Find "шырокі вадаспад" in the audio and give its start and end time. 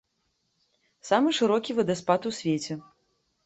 1.41-2.21